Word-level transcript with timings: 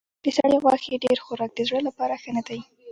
د 0.23 0.25
سرې 0.37 0.57
غوښې 0.63 0.95
ډېر 1.05 1.17
خوراک 1.25 1.51
د 1.55 1.59
زړه 1.69 1.79
لپاره 1.87 2.13
ښه 2.21 2.31
نه 2.37 2.41
دی. 2.47 2.59